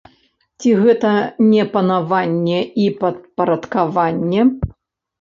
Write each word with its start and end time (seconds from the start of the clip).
Ці 0.63 0.71
гэта 0.85 1.11
не 1.51 1.67
панаванне 1.77 2.65
і 2.87 2.91
падпарадкаванне? 3.05 4.53